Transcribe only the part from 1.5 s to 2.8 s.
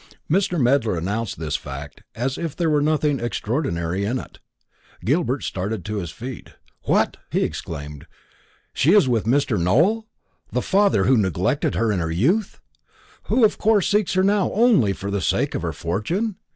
fact as if there